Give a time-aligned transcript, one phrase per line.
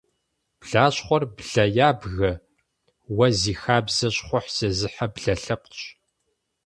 [0.59, 2.31] Блащхъуэр блэ ябгэ,
[3.15, 5.81] уэ зи хабзэ, щхъухь зезыхьэ блэ лъэпкъщ.